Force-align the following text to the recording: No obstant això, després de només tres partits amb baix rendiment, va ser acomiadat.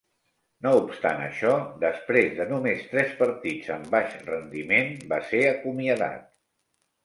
No 0.67 0.71
obstant 0.77 1.19
això, 1.25 1.51
després 1.83 2.33
de 2.41 2.47
només 2.53 2.83
tres 2.95 3.13
partits 3.21 3.69
amb 3.77 3.93
baix 3.99 4.19
rendiment, 4.33 4.93
va 5.15 5.23
ser 5.33 5.47
acomiadat. 5.55 6.29